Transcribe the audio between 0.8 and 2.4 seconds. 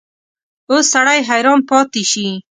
سړی حیران پاتې شي.